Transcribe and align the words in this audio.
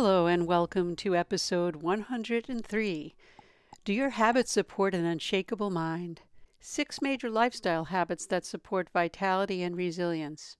Hello, 0.00 0.28
and 0.28 0.46
welcome 0.46 0.94
to 0.94 1.16
episode 1.16 1.74
103. 1.74 3.14
Do 3.84 3.92
your 3.92 4.10
habits 4.10 4.52
support 4.52 4.94
an 4.94 5.04
unshakable 5.04 5.70
mind? 5.70 6.20
Six 6.60 7.02
major 7.02 7.28
lifestyle 7.28 7.86
habits 7.86 8.24
that 8.26 8.44
support 8.44 8.90
vitality 8.90 9.60
and 9.60 9.76
resilience. 9.76 10.56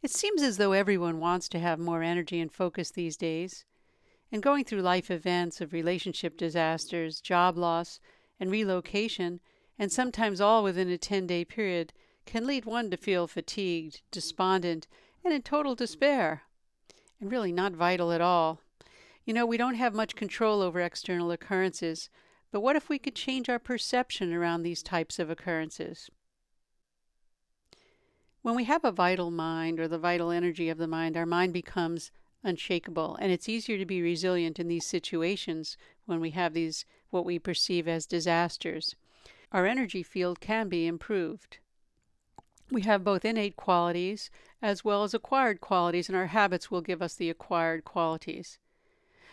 It 0.00 0.10
seems 0.10 0.40
as 0.40 0.56
though 0.56 0.72
everyone 0.72 1.20
wants 1.20 1.46
to 1.50 1.58
have 1.58 1.78
more 1.78 2.02
energy 2.02 2.40
and 2.40 2.50
focus 2.50 2.90
these 2.90 3.18
days. 3.18 3.66
And 4.32 4.42
going 4.42 4.64
through 4.64 4.80
life 4.80 5.10
events 5.10 5.60
of 5.60 5.74
relationship 5.74 6.38
disasters, 6.38 7.20
job 7.20 7.58
loss, 7.58 8.00
and 8.40 8.50
relocation, 8.50 9.40
and 9.78 9.92
sometimes 9.92 10.40
all 10.40 10.64
within 10.64 10.88
a 10.88 10.96
10 10.96 11.26
day 11.26 11.44
period, 11.44 11.92
can 12.24 12.46
lead 12.46 12.64
one 12.64 12.90
to 12.92 12.96
feel 12.96 13.26
fatigued, 13.26 14.00
despondent, 14.10 14.88
and 15.22 15.34
in 15.34 15.42
total 15.42 15.74
despair 15.74 16.44
and 17.22 17.30
really 17.30 17.52
not 17.52 17.72
vital 17.72 18.10
at 18.10 18.20
all. 18.20 18.60
You 19.24 19.32
know, 19.32 19.46
we 19.46 19.56
don't 19.56 19.76
have 19.76 19.94
much 19.94 20.16
control 20.16 20.60
over 20.60 20.80
external 20.80 21.30
occurrences, 21.30 22.10
but 22.50 22.60
what 22.60 22.74
if 22.74 22.88
we 22.88 22.98
could 22.98 23.14
change 23.14 23.48
our 23.48 23.60
perception 23.60 24.32
around 24.32 24.62
these 24.62 24.82
types 24.82 25.20
of 25.20 25.30
occurrences? 25.30 26.10
When 28.42 28.56
we 28.56 28.64
have 28.64 28.84
a 28.84 28.90
vital 28.90 29.30
mind 29.30 29.78
or 29.78 29.86
the 29.86 30.00
vital 30.00 30.32
energy 30.32 30.68
of 30.68 30.78
the 30.78 30.88
mind, 30.88 31.16
our 31.16 31.24
mind 31.24 31.52
becomes 31.52 32.10
unshakable, 32.42 33.16
and 33.20 33.30
it's 33.30 33.48
easier 33.48 33.78
to 33.78 33.86
be 33.86 34.02
resilient 34.02 34.58
in 34.58 34.66
these 34.66 34.84
situations 34.84 35.76
when 36.06 36.20
we 36.20 36.30
have 36.30 36.54
these 36.54 36.84
what 37.10 37.24
we 37.24 37.38
perceive 37.38 37.86
as 37.86 38.04
disasters. 38.04 38.96
Our 39.52 39.64
energy 39.64 40.02
field 40.02 40.40
can 40.40 40.68
be 40.68 40.88
improved. 40.88 41.58
We 42.72 42.80
have 42.82 43.04
both 43.04 43.26
innate 43.26 43.54
qualities 43.54 44.30
as 44.62 44.82
well 44.82 45.04
as 45.04 45.12
acquired 45.12 45.60
qualities, 45.60 46.08
and 46.08 46.16
our 46.16 46.28
habits 46.28 46.70
will 46.70 46.80
give 46.80 47.02
us 47.02 47.14
the 47.14 47.28
acquired 47.28 47.84
qualities. 47.84 48.58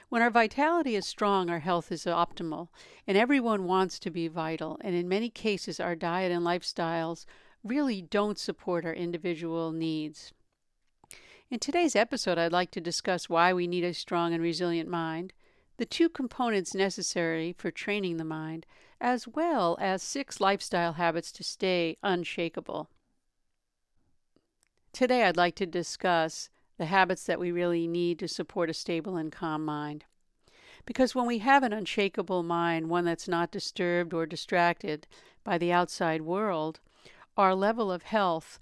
When 0.10 0.22
our 0.22 0.30
vitality 0.30 0.94
is 0.94 1.06
strong, 1.06 1.50
our 1.50 1.60
health 1.60 1.90
is 1.90 2.04
optimal, 2.04 2.68
and 3.08 3.18
everyone 3.18 3.64
wants 3.64 3.98
to 4.00 4.12
be 4.12 4.28
vital. 4.28 4.78
And 4.82 4.94
in 4.94 5.08
many 5.08 5.30
cases, 5.30 5.80
our 5.80 5.96
diet 5.96 6.34
and 6.34 6.46
lifestyles 6.46 7.26
really 7.64 8.02
don't 8.02 8.38
support 8.38 8.84
our 8.84 8.94
individual 8.94 9.72
needs. 9.72 10.34
In 11.50 11.60
today's 11.60 11.96
episode, 11.96 12.38
I'd 12.38 12.52
like 12.52 12.72
to 12.72 12.82
discuss 12.82 13.30
why 13.30 13.54
we 13.54 13.68
need 13.68 13.86
a 13.86 13.94
strong 13.94 14.34
and 14.34 14.44
resilient 14.44 14.90
mind, 14.90 15.32
the 15.78 15.86
two 15.86 16.10
components 16.10 16.76
necessary 16.76 17.56
for 17.58 17.72
training 17.72 18.18
the 18.18 18.26
mind, 18.26 18.66
as 19.00 19.30
well 19.30 19.78
as 19.80 20.04
six 20.04 20.42
lifestyle 20.42 20.94
habits 20.94 21.32
to 21.32 21.44
stay 21.46 21.96
unshakable. 22.04 22.90
Today, 25.00 25.24
I'd 25.24 25.38
like 25.38 25.56
to 25.56 25.66
discuss 25.66 26.50
the 26.78 26.88
habits 26.88 27.24
that 27.24 27.40
we 27.40 27.54
really 27.54 27.88
need 27.88 28.20
to 28.20 28.28
support 28.28 28.70
a 28.70 28.74
stable 28.74 29.16
and 29.16 29.32
calm 29.32 29.64
mind. 29.64 30.04
Because 30.86 31.16
when 31.16 31.26
we 31.26 31.38
have 31.38 31.64
an 31.64 31.72
unshakable 31.72 32.44
mind, 32.44 32.90
one 32.90 33.06
that's 33.06 33.26
not 33.26 33.50
disturbed 33.50 34.14
or 34.14 34.26
distracted 34.26 35.08
by 35.46 35.58
the 35.58 35.72
outside 35.72 36.24
world, 36.24 36.82
our 37.38 37.56
level 37.56 37.90
of 37.90 38.04
health 38.04 38.60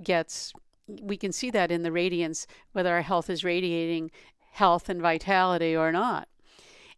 gets, 0.00 0.52
we 0.86 1.16
can 1.16 1.32
see 1.32 1.50
that 1.50 1.72
in 1.72 1.82
the 1.82 1.90
radiance, 1.90 2.46
whether 2.70 2.94
our 2.94 3.02
health 3.02 3.28
is 3.28 3.42
radiating 3.42 4.12
health 4.52 4.88
and 4.88 5.02
vitality 5.02 5.74
or 5.76 5.90
not. 5.90 6.28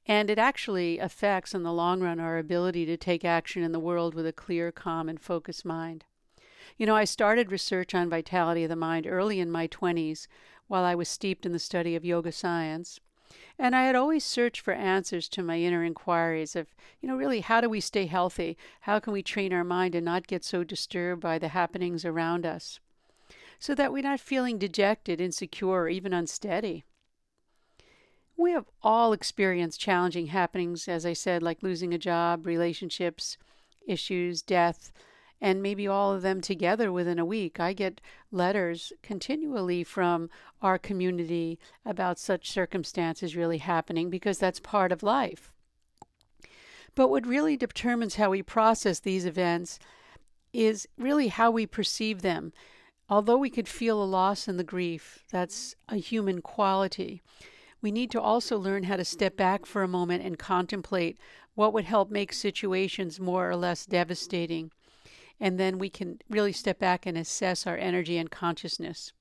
And 0.04 0.28
it 0.28 0.38
actually 0.38 0.98
affects, 0.98 1.54
in 1.54 1.62
the 1.62 1.72
long 1.72 2.02
run, 2.02 2.20
our 2.20 2.36
ability 2.36 2.84
to 2.84 2.98
take 2.98 3.24
action 3.24 3.62
in 3.62 3.72
the 3.72 3.80
world 3.80 4.14
with 4.14 4.26
a 4.26 4.34
clear, 4.34 4.70
calm, 4.70 5.08
and 5.08 5.18
focused 5.18 5.64
mind. 5.64 6.04
You 6.76 6.86
know, 6.86 6.96
I 6.96 7.04
started 7.04 7.52
research 7.52 7.94
on 7.94 8.08
vitality 8.08 8.64
of 8.64 8.70
the 8.70 8.76
mind 8.76 9.06
early 9.06 9.40
in 9.40 9.50
my 9.50 9.66
20s 9.66 10.26
while 10.68 10.84
I 10.84 10.94
was 10.94 11.08
steeped 11.08 11.44
in 11.44 11.52
the 11.52 11.58
study 11.58 11.94
of 11.94 12.04
yoga 12.04 12.32
science. 12.32 12.98
And 13.58 13.74
I 13.74 13.84
had 13.84 13.94
always 13.94 14.24
searched 14.24 14.60
for 14.60 14.74
answers 14.74 15.28
to 15.30 15.42
my 15.42 15.58
inner 15.58 15.84
inquiries 15.84 16.54
of, 16.56 16.74
you 17.00 17.08
know, 17.08 17.16
really, 17.16 17.40
how 17.40 17.60
do 17.60 17.68
we 17.68 17.80
stay 17.80 18.06
healthy? 18.06 18.56
How 18.82 18.98
can 18.98 19.12
we 19.12 19.22
train 19.22 19.52
our 19.52 19.64
mind 19.64 19.94
and 19.94 20.04
not 20.04 20.26
get 20.26 20.44
so 20.44 20.64
disturbed 20.64 21.22
by 21.22 21.38
the 21.38 21.48
happenings 21.48 22.04
around 22.04 22.44
us? 22.44 22.80
So 23.58 23.74
that 23.74 23.92
we're 23.92 24.02
not 24.02 24.20
feeling 24.20 24.58
dejected, 24.58 25.20
insecure, 25.20 25.68
or 25.68 25.88
even 25.88 26.12
unsteady. 26.12 26.84
We 28.36 28.52
have 28.52 28.66
all 28.82 29.12
experienced 29.12 29.80
challenging 29.80 30.26
happenings, 30.28 30.88
as 30.88 31.06
I 31.06 31.12
said, 31.12 31.42
like 31.42 31.62
losing 31.62 31.94
a 31.94 31.98
job, 31.98 32.46
relationships, 32.46 33.38
issues, 33.86 34.42
death, 34.42 34.92
and 35.42 35.60
maybe 35.60 35.88
all 35.88 36.12
of 36.12 36.22
them 36.22 36.40
together 36.40 36.92
within 36.92 37.18
a 37.18 37.24
week. 37.24 37.58
I 37.58 37.72
get 37.72 38.00
letters 38.30 38.92
continually 39.02 39.82
from 39.82 40.30
our 40.62 40.78
community 40.78 41.58
about 41.84 42.20
such 42.20 42.48
circumstances 42.48 43.34
really 43.34 43.58
happening 43.58 44.08
because 44.08 44.38
that's 44.38 44.60
part 44.60 44.92
of 44.92 45.02
life. 45.02 45.50
But 46.94 47.08
what 47.08 47.26
really 47.26 47.56
determines 47.56 48.14
how 48.14 48.30
we 48.30 48.42
process 48.42 49.00
these 49.00 49.26
events 49.26 49.80
is 50.52 50.86
really 50.96 51.26
how 51.26 51.50
we 51.50 51.66
perceive 51.66 52.22
them. 52.22 52.52
Although 53.10 53.38
we 53.38 53.50
could 53.50 53.68
feel 53.68 54.00
a 54.00 54.04
loss 54.04 54.46
and 54.46 54.60
the 54.60 54.64
grief, 54.64 55.24
that's 55.32 55.74
a 55.88 55.96
human 55.96 56.40
quality. 56.40 57.20
We 57.80 57.90
need 57.90 58.12
to 58.12 58.20
also 58.20 58.56
learn 58.58 58.84
how 58.84 58.94
to 58.94 59.04
step 59.04 59.36
back 59.36 59.66
for 59.66 59.82
a 59.82 59.88
moment 59.88 60.24
and 60.24 60.38
contemplate 60.38 61.18
what 61.54 61.72
would 61.72 61.84
help 61.84 62.12
make 62.12 62.32
situations 62.32 63.18
more 63.18 63.50
or 63.50 63.56
less 63.56 63.84
devastating 63.84 64.70
and 65.42 65.58
then 65.58 65.76
we 65.76 65.90
can 65.90 66.20
really 66.30 66.52
step 66.52 66.78
back 66.78 67.04
and 67.04 67.18
assess 67.18 67.66
our 67.66 67.76
energy 67.76 68.16
and 68.16 68.30
consciousness. 68.30 69.12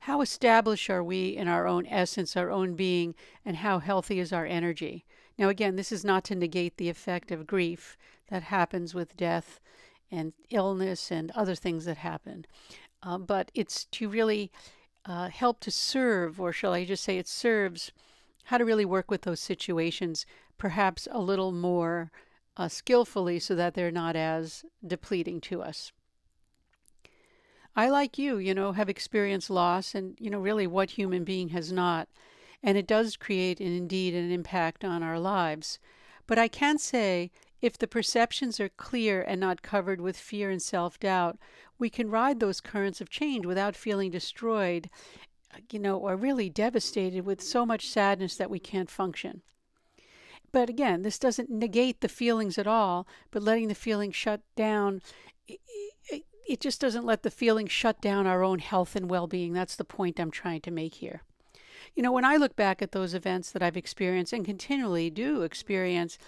How 0.00 0.20
established 0.20 0.90
are 0.90 1.04
we 1.04 1.36
in 1.36 1.46
our 1.46 1.68
own 1.68 1.86
essence, 1.86 2.36
our 2.36 2.50
own 2.50 2.74
being, 2.74 3.14
and 3.44 3.58
how 3.58 3.78
healthy 3.78 4.18
is 4.18 4.32
our 4.32 4.44
energy? 4.44 5.04
Now, 5.38 5.48
again, 5.48 5.76
this 5.76 5.92
is 5.92 6.04
not 6.04 6.24
to 6.24 6.34
negate 6.34 6.76
the 6.76 6.88
effect 6.88 7.30
of 7.30 7.46
grief 7.46 7.96
that 8.30 8.42
happens 8.42 8.92
with 8.92 9.16
death 9.16 9.60
and 10.10 10.32
illness 10.50 11.12
and 11.12 11.30
other 11.36 11.54
things 11.54 11.84
that 11.84 11.98
happen, 11.98 12.44
uh, 13.04 13.18
but 13.18 13.52
it's 13.54 13.84
to 13.84 14.08
really 14.08 14.50
uh, 15.04 15.28
help 15.28 15.60
to 15.60 15.70
serve, 15.70 16.40
or 16.40 16.52
shall 16.52 16.72
I 16.72 16.84
just 16.84 17.04
say 17.04 17.16
it 17.16 17.28
serves, 17.28 17.92
how 18.46 18.58
to 18.58 18.64
really 18.64 18.84
work 18.84 19.08
with 19.08 19.22
those 19.22 19.38
situations 19.38 20.26
perhaps 20.58 21.06
a 21.12 21.20
little 21.20 21.52
more 21.52 22.10
uh, 22.60 22.68
skillfully 22.68 23.38
so 23.38 23.54
that 23.54 23.72
they're 23.72 23.90
not 23.90 24.14
as 24.14 24.66
depleting 24.86 25.40
to 25.40 25.62
us. 25.62 25.92
I, 27.74 27.88
like 27.88 28.18
you, 28.18 28.36
you 28.36 28.52
know, 28.52 28.72
have 28.72 28.90
experienced 28.90 29.48
loss, 29.48 29.94
and, 29.94 30.14
you 30.20 30.28
know, 30.28 30.38
really 30.38 30.66
what 30.66 30.90
human 30.90 31.24
being 31.24 31.48
has 31.50 31.72
not. 31.72 32.06
And 32.62 32.76
it 32.76 32.86
does 32.86 33.16
create, 33.16 33.60
and 33.60 33.74
indeed, 33.74 34.12
an 34.12 34.30
impact 34.30 34.84
on 34.84 35.02
our 35.02 35.18
lives. 35.18 35.78
But 36.26 36.38
I 36.38 36.48
can 36.48 36.76
say, 36.76 37.30
if 37.62 37.78
the 37.78 37.86
perceptions 37.86 38.60
are 38.60 38.68
clear 38.68 39.22
and 39.22 39.40
not 39.40 39.62
covered 39.62 40.02
with 40.02 40.18
fear 40.18 40.50
and 40.50 40.60
self 40.60 41.00
doubt, 41.00 41.38
we 41.78 41.88
can 41.88 42.10
ride 42.10 42.40
those 42.40 42.60
currents 42.60 43.00
of 43.00 43.08
change 43.08 43.46
without 43.46 43.74
feeling 43.74 44.10
destroyed, 44.10 44.90
you 45.70 45.78
know, 45.78 45.96
or 45.96 46.14
really 46.14 46.50
devastated 46.50 47.24
with 47.24 47.40
so 47.40 47.64
much 47.64 47.88
sadness 47.88 48.36
that 48.36 48.50
we 48.50 48.58
can't 48.58 48.90
function. 48.90 49.40
But 50.52 50.68
again, 50.68 51.02
this 51.02 51.18
doesn't 51.18 51.50
negate 51.50 52.00
the 52.00 52.08
feelings 52.08 52.58
at 52.58 52.66
all, 52.66 53.06
but 53.30 53.42
letting 53.42 53.68
the 53.68 53.74
feeling 53.74 54.10
shut 54.10 54.40
down, 54.56 55.00
it, 55.46 55.60
it 56.48 56.60
just 56.60 56.80
doesn't 56.80 57.06
let 57.06 57.22
the 57.22 57.30
feeling 57.30 57.68
shut 57.68 58.00
down 58.00 58.26
our 58.26 58.42
own 58.42 58.58
health 58.58 58.96
and 58.96 59.08
well 59.08 59.28
being. 59.28 59.52
That's 59.52 59.76
the 59.76 59.84
point 59.84 60.18
I'm 60.18 60.32
trying 60.32 60.60
to 60.62 60.70
make 60.70 60.94
here. 60.94 61.22
You 61.94 62.02
know, 62.02 62.12
when 62.12 62.24
I 62.24 62.36
look 62.36 62.56
back 62.56 62.82
at 62.82 62.92
those 62.92 63.14
events 63.14 63.52
that 63.52 63.62
I've 63.62 63.76
experienced 63.76 64.32
and 64.32 64.44
continually 64.44 65.10
do 65.10 65.42
experience, 65.42 66.18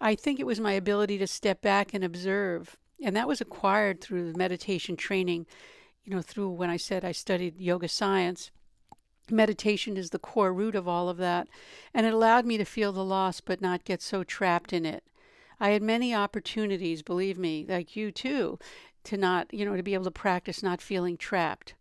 I 0.00 0.14
think 0.14 0.40
it 0.40 0.46
was 0.46 0.60
my 0.60 0.72
ability 0.72 1.18
to 1.18 1.26
step 1.26 1.60
back 1.60 1.92
and 1.92 2.02
observe. 2.02 2.76
And 3.02 3.14
that 3.14 3.28
was 3.28 3.40
acquired 3.40 4.00
through 4.00 4.32
the 4.32 4.38
meditation 4.38 4.96
training, 4.96 5.46
you 6.04 6.14
know, 6.14 6.22
through 6.22 6.50
when 6.50 6.70
I 6.70 6.78
said 6.78 7.04
I 7.04 7.12
studied 7.12 7.60
yoga 7.60 7.88
science 7.88 8.50
meditation 9.30 9.96
is 9.96 10.10
the 10.10 10.18
core 10.18 10.52
root 10.52 10.74
of 10.74 10.88
all 10.88 11.08
of 11.08 11.16
that. 11.18 11.48
And 11.94 12.06
it 12.06 12.14
allowed 12.14 12.46
me 12.46 12.58
to 12.58 12.64
feel 12.64 12.92
the 12.92 13.04
loss 13.04 13.40
but 13.40 13.60
not 13.60 13.84
get 13.84 14.02
so 14.02 14.24
trapped 14.24 14.72
in 14.72 14.84
it. 14.86 15.04
I 15.60 15.70
had 15.70 15.82
many 15.82 16.14
opportunities, 16.14 17.02
believe 17.02 17.38
me, 17.38 17.66
like 17.68 17.96
you 17.96 18.12
too, 18.12 18.58
to 19.04 19.16
not, 19.16 19.52
you 19.52 19.64
know, 19.64 19.76
to 19.76 19.82
be 19.82 19.94
able 19.94 20.04
to 20.04 20.10
practice 20.10 20.62
not 20.62 20.80
feeling 20.80 21.16
trapped. 21.16 21.74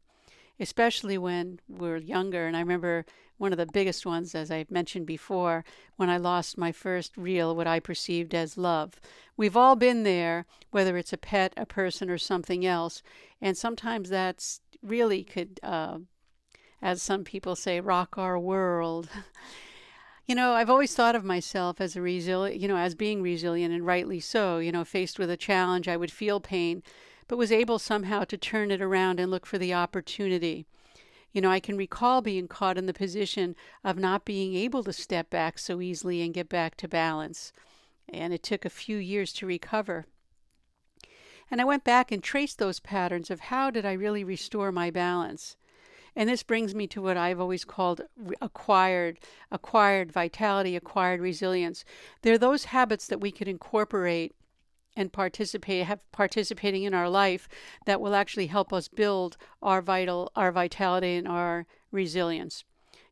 especially 0.59 1.17
when 1.17 1.59
we're 1.67 1.97
younger. 1.97 2.47
And 2.47 2.55
I 2.55 2.59
remember 2.61 3.05
one 3.37 3.51
of 3.51 3.57
the 3.59 3.67
biggest 3.67 4.05
ones, 4.05 4.33
as 4.33 4.49
I 4.49 4.65
mentioned 4.69 5.05
before, 5.05 5.63
when 5.95 6.09
I 6.09 6.17
lost 6.17 6.57
my 6.57 6.71
first 6.71 7.15
real, 7.15 7.55
what 7.55 7.67
I 7.67 7.79
perceived 7.79 8.33
as 8.33 8.57
love. 8.57 8.99
We've 9.35 9.57
all 9.57 9.75
been 9.75 10.03
there, 10.03 10.45
whether 10.71 10.97
it's 10.97 11.13
a 11.13 11.17
pet, 11.17 11.53
a 11.55 11.65
person, 11.65 12.09
or 12.09 12.17
something 12.17 12.65
else. 12.65 13.03
And 13.39 13.55
sometimes 13.55 14.09
that's 14.09 14.61
really 14.81 15.23
could, 15.23 15.59
uh, 15.61 15.99
as 16.81 17.01
some 17.01 17.23
people 17.23 17.55
say, 17.55 17.79
rock 17.79 18.17
our 18.17 18.39
world. 18.39 19.09
You 20.27 20.35
know, 20.35 20.55
I've 20.55 20.69
always 20.69 20.93
thought 20.93 21.15
of 21.15 21.23
myself 21.23 21.79
as 21.79 21.95
a 21.95 22.01
resilient, 22.01 22.59
you 22.59 22.67
know, 22.67 22.75
as 22.75 22.95
being 22.95 23.21
resilient 23.21 23.73
and 23.73 23.85
rightly 23.85 24.19
so. 24.19 24.57
You 24.57 24.73
know, 24.73 24.83
faced 24.83 25.17
with 25.17 25.29
a 25.29 25.37
challenge, 25.37 25.87
I 25.87 25.95
would 25.95 26.11
feel 26.11 26.41
pain, 26.41 26.83
but 27.29 27.37
was 27.37 27.49
able 27.49 27.79
somehow 27.79 28.25
to 28.25 28.37
turn 28.37 28.69
it 28.69 28.81
around 28.81 29.21
and 29.21 29.31
look 29.31 29.45
for 29.45 29.57
the 29.57 29.73
opportunity. 29.73 30.65
You 31.31 31.39
know, 31.39 31.49
I 31.49 31.61
can 31.61 31.77
recall 31.77 32.21
being 32.21 32.49
caught 32.49 32.77
in 32.77 32.87
the 32.87 32.93
position 32.93 33.55
of 33.85 33.97
not 33.97 34.25
being 34.25 34.53
able 34.53 34.83
to 34.83 34.91
step 34.91 35.29
back 35.29 35.57
so 35.57 35.79
easily 35.79 36.21
and 36.21 36.33
get 36.33 36.49
back 36.49 36.75
to 36.77 36.89
balance. 36.89 37.53
And 38.09 38.33
it 38.33 38.43
took 38.43 38.65
a 38.65 38.69
few 38.69 38.97
years 38.97 39.31
to 39.33 39.45
recover. 39.45 40.07
And 41.49 41.61
I 41.61 41.65
went 41.65 41.85
back 41.85 42.11
and 42.11 42.21
traced 42.21 42.57
those 42.57 42.81
patterns 42.81 43.31
of 43.31 43.39
how 43.39 43.69
did 43.69 43.85
I 43.85 43.93
really 43.93 44.25
restore 44.25 44.73
my 44.73 44.91
balance. 44.91 45.55
And 46.17 46.27
this 46.27 46.41
brings 46.41 46.73
me 46.73 46.87
to 46.87 47.01
what 47.03 47.15
I've 47.15 47.39
always 47.39 47.63
called 47.63 48.01
acquired 48.41 49.19
acquired 49.51 50.11
vitality, 50.11 50.75
acquired 50.75 51.21
resilience. 51.21 51.85
They're 52.23 52.39
those 52.39 52.65
habits 52.65 53.05
that 53.05 53.21
we 53.21 53.29
can 53.29 53.47
incorporate 53.47 54.33
and 54.95 55.13
participate 55.13 55.85
have 55.85 55.99
participating 56.11 56.81
in 56.81 56.95
our 56.95 57.07
life 57.07 57.47
that 57.85 58.01
will 58.01 58.15
actually 58.15 58.47
help 58.47 58.73
us 58.73 58.87
build 58.87 59.37
our 59.61 59.79
vital 59.79 60.31
our 60.35 60.51
vitality 60.51 61.17
and 61.17 61.27
our 61.27 61.67
resilience 61.91 62.63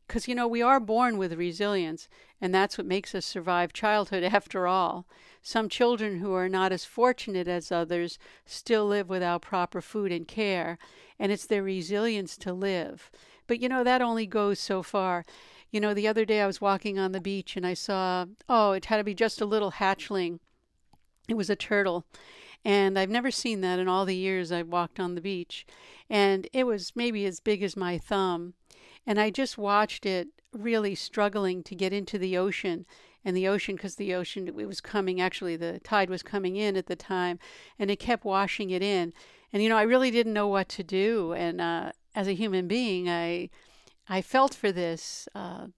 because 0.06 0.28
you 0.28 0.34
know 0.34 0.46
we 0.46 0.62
are 0.62 0.80
born 0.80 1.18
with 1.18 1.32
resilience 1.34 2.08
and 2.40 2.54
that's 2.54 2.76
what 2.76 2.86
makes 2.86 3.14
us 3.14 3.24
survive 3.24 3.72
childhood 3.72 4.22
after 4.32 4.66
all 4.66 5.06
some 5.42 5.68
children 5.68 6.18
who 6.18 6.32
are 6.32 6.48
not 6.48 6.72
as 6.72 6.84
fortunate 6.84 7.48
as 7.48 7.70
others 7.70 8.18
still 8.44 8.86
live 8.86 9.08
without 9.08 9.42
proper 9.42 9.80
food 9.80 10.12
and 10.12 10.28
care 10.28 10.78
and 11.18 11.30
it's 11.30 11.46
their 11.46 11.62
resilience 11.62 12.36
to 12.36 12.52
live 12.52 13.10
but 13.46 13.60
you 13.60 13.68
know 13.68 13.84
that 13.84 14.02
only 14.02 14.26
goes 14.26 14.58
so 14.58 14.82
far 14.82 15.24
you 15.70 15.80
know 15.80 15.94
the 15.94 16.08
other 16.08 16.24
day 16.24 16.40
i 16.40 16.46
was 16.46 16.60
walking 16.60 16.98
on 16.98 17.12
the 17.12 17.20
beach 17.20 17.56
and 17.56 17.66
i 17.66 17.74
saw 17.74 18.26
oh 18.48 18.72
it 18.72 18.86
had 18.86 18.98
to 18.98 19.04
be 19.04 19.14
just 19.14 19.40
a 19.40 19.46
little 19.46 19.72
hatchling 19.72 20.38
it 21.28 21.36
was 21.36 21.50
a 21.50 21.56
turtle. 21.56 22.04
And 22.64 22.98
I've 22.98 23.10
never 23.10 23.30
seen 23.30 23.60
that 23.60 23.78
in 23.78 23.88
all 23.88 24.04
the 24.04 24.16
years 24.16 24.50
I've 24.50 24.68
walked 24.68 24.98
on 24.98 25.14
the 25.14 25.20
beach. 25.20 25.66
And 26.10 26.48
it 26.52 26.64
was 26.64 26.92
maybe 26.94 27.24
as 27.26 27.40
big 27.40 27.62
as 27.62 27.76
my 27.76 27.98
thumb. 27.98 28.54
And 29.06 29.20
I 29.20 29.30
just 29.30 29.56
watched 29.56 30.04
it 30.04 30.28
really 30.52 30.94
struggling 30.94 31.62
to 31.64 31.74
get 31.74 31.92
into 31.92 32.18
the 32.18 32.36
ocean. 32.36 32.86
And 33.24 33.36
the 33.36 33.48
ocean, 33.48 33.76
because 33.76 33.96
the 33.96 34.14
ocean, 34.14 34.48
it 34.48 34.54
was 34.54 34.80
coming, 34.80 35.20
actually, 35.20 35.56
the 35.56 35.80
tide 35.80 36.10
was 36.10 36.22
coming 36.22 36.56
in 36.56 36.76
at 36.76 36.86
the 36.86 36.96
time, 36.96 37.38
and 37.78 37.90
it 37.90 37.96
kept 37.96 38.24
washing 38.24 38.70
it 38.70 38.82
in. 38.82 39.12
And, 39.52 39.62
you 39.62 39.68
know, 39.68 39.76
I 39.76 39.82
really 39.82 40.10
didn't 40.10 40.32
know 40.32 40.48
what 40.48 40.68
to 40.70 40.84
do. 40.84 41.32
And 41.32 41.60
uh, 41.60 41.92
as 42.14 42.28
a 42.28 42.34
human 42.34 42.68
being, 42.68 43.08
I, 43.08 43.50
I 44.08 44.22
felt 44.22 44.54
for 44.54 44.72
this. 44.72 45.28
Uh, 45.34 45.68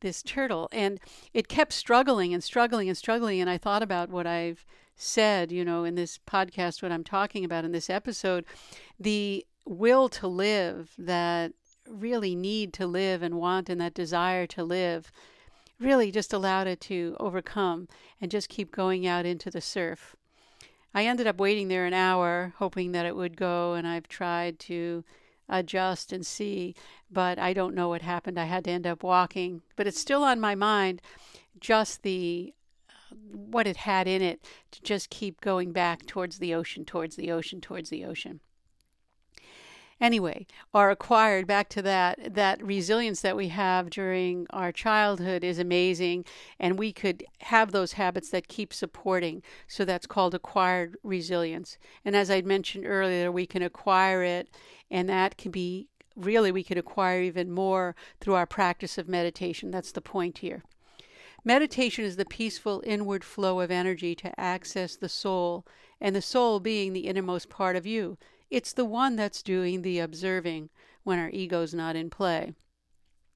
this 0.00 0.22
turtle 0.22 0.68
and 0.70 1.00
it 1.34 1.48
kept 1.48 1.72
struggling 1.72 2.32
and 2.32 2.44
struggling 2.44 2.88
and 2.88 2.96
struggling 2.96 3.40
and 3.40 3.50
i 3.50 3.58
thought 3.58 3.82
about 3.82 4.10
what 4.10 4.28
i've 4.28 4.64
said 4.94 5.50
you 5.50 5.64
know 5.64 5.82
in 5.82 5.96
this 5.96 6.18
podcast 6.18 6.82
what 6.82 6.92
i'm 6.92 7.02
talking 7.02 7.44
about 7.44 7.64
in 7.64 7.72
this 7.72 7.90
episode 7.90 8.44
the 8.98 9.44
will 9.64 10.08
to 10.08 10.28
live 10.28 10.92
that 10.98 11.52
really 11.90 12.34
need 12.34 12.72
to 12.72 12.86
live 12.86 13.22
and 13.22 13.38
want 13.38 13.68
and 13.68 13.80
that 13.80 13.94
desire 13.94 14.46
to 14.46 14.64
live 14.64 15.10
really 15.80 16.10
just 16.10 16.32
allowed 16.32 16.66
it 16.66 16.80
to 16.80 17.16
overcome 17.20 17.88
and 18.20 18.30
just 18.30 18.48
keep 18.48 18.72
going 18.72 19.06
out 19.06 19.24
into 19.24 19.50
the 19.50 19.60
surf 19.60 20.16
i 20.94 21.04
ended 21.04 21.26
up 21.26 21.38
waiting 21.38 21.68
there 21.68 21.86
an 21.86 21.94
hour 21.94 22.52
hoping 22.58 22.92
that 22.92 23.06
it 23.06 23.16
would 23.16 23.36
go 23.36 23.74
and 23.74 23.86
i've 23.86 24.08
tried 24.08 24.58
to 24.58 25.04
adjust 25.48 26.12
and 26.12 26.26
see, 26.26 26.74
but 27.10 27.38
I 27.38 27.52
don't 27.52 27.74
know 27.74 27.88
what 27.88 28.02
happened. 28.02 28.38
I 28.38 28.44
had 28.44 28.64
to 28.64 28.70
end 28.70 28.86
up 28.86 29.02
walking, 29.02 29.62
but 29.76 29.86
it's 29.86 30.00
still 30.00 30.22
on 30.22 30.40
my 30.40 30.54
mind 30.54 31.00
just 31.58 32.02
the 32.02 32.54
what 33.32 33.66
it 33.66 33.78
had 33.78 34.06
in 34.06 34.20
it 34.20 34.44
to 34.70 34.82
just 34.82 35.08
keep 35.08 35.40
going 35.40 35.72
back 35.72 36.04
towards 36.06 36.38
the 36.38 36.52
ocean, 36.54 36.84
towards 36.84 37.16
the 37.16 37.30
ocean, 37.30 37.60
towards 37.60 37.88
the 37.88 38.04
ocean. 38.04 38.40
Anyway, 40.00 40.46
are 40.72 40.90
acquired 40.90 41.46
back 41.46 41.68
to 41.68 41.82
that 41.82 42.34
that 42.34 42.62
resilience 42.62 43.20
that 43.20 43.36
we 43.36 43.48
have 43.48 43.90
during 43.90 44.46
our 44.50 44.70
childhood 44.70 45.42
is 45.42 45.58
amazing 45.58 46.24
and 46.60 46.78
we 46.78 46.92
could 46.92 47.24
have 47.40 47.72
those 47.72 47.94
habits 47.94 48.30
that 48.30 48.46
keep 48.46 48.72
supporting. 48.72 49.42
So 49.66 49.84
that's 49.84 50.06
called 50.06 50.34
acquired 50.34 50.96
resilience. 51.02 51.78
And 52.04 52.14
as 52.14 52.30
I 52.30 52.42
mentioned 52.42 52.86
earlier, 52.86 53.32
we 53.32 53.44
can 53.44 53.62
acquire 53.62 54.22
it 54.22 54.48
and 54.88 55.08
that 55.08 55.36
can 55.36 55.50
be 55.50 55.88
really, 56.14 56.52
we 56.52 56.64
could 56.64 56.78
acquire 56.78 57.22
even 57.22 57.50
more 57.50 57.96
through 58.20 58.34
our 58.34 58.46
practice 58.46 58.98
of 58.98 59.08
meditation. 59.08 59.70
That's 59.70 59.92
the 59.92 60.00
point 60.00 60.38
here. 60.38 60.62
Meditation 61.44 62.04
is 62.04 62.16
the 62.16 62.24
peaceful 62.24 62.82
inward 62.84 63.24
flow 63.24 63.60
of 63.60 63.70
energy 63.70 64.14
to 64.16 64.38
access 64.38 64.96
the 64.96 65.08
soul, 65.08 65.64
and 66.00 66.14
the 66.14 66.22
soul 66.22 66.58
being 66.58 66.92
the 66.92 67.06
innermost 67.06 67.48
part 67.48 67.76
of 67.76 67.86
you. 67.86 68.18
It's 68.50 68.72
the 68.72 68.84
one 68.84 69.16
that's 69.16 69.42
doing 69.42 69.82
the 69.82 69.98
observing 69.98 70.70
when 71.04 71.18
our 71.18 71.30
ego's 71.30 71.74
not 71.74 71.96
in 71.96 72.10
play. 72.10 72.54